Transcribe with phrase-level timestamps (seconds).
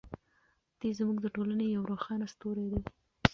[0.79, 2.81] دی زموږ د ټولنې یو روښانه ستوری دی.